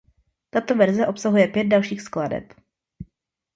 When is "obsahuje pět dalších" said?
1.07-2.01